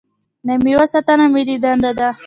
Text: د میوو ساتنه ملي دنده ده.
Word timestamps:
د 0.47 0.49
میوو 0.63 0.85
ساتنه 0.93 1.25
ملي 1.33 1.55
دنده 1.63 1.91
ده. 1.99 2.09